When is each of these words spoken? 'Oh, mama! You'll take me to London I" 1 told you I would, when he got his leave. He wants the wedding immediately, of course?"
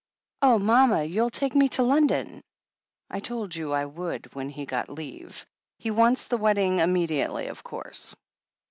'Oh, 0.41 0.57
mama! 0.57 1.03
You'll 1.03 1.29
take 1.29 1.53
me 1.53 1.69
to 1.77 1.83
London 1.83 2.41
I" 3.11 3.17
1 3.17 3.21
told 3.21 3.55
you 3.55 3.71
I 3.71 3.85
would, 3.85 4.33
when 4.33 4.49
he 4.49 4.65
got 4.65 4.87
his 4.87 4.97
leave. 4.97 5.45
He 5.77 5.91
wants 5.91 6.25
the 6.25 6.37
wedding 6.37 6.79
immediately, 6.79 7.45
of 7.45 7.63
course?" 7.63 8.15